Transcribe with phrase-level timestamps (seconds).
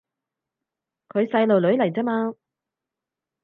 [1.09, 2.33] 佢細路女嚟咋嘛